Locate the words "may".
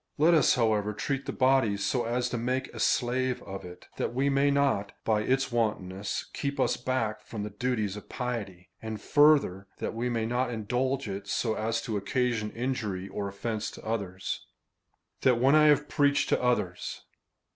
4.31-4.49, 10.09-10.25